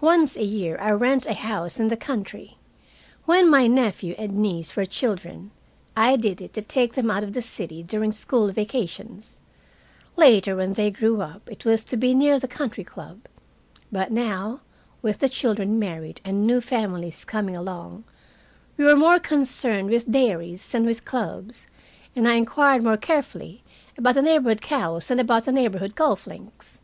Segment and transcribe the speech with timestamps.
[0.00, 2.56] Once a year I rent a house in the country.
[3.26, 5.50] When my nephew and niece were children,
[5.94, 9.40] I did it to take them out of the city during school vacations.
[10.16, 13.20] Later, when they grew up, it was to be near the country club.
[13.92, 14.62] But now,
[15.02, 18.04] with the children married and new families coming along,
[18.78, 21.66] we were more concerned with dairies than with clubs,
[22.16, 23.62] and I inquired more carefully
[23.98, 26.80] about the neighborhood cows than about the neighborhood golf links.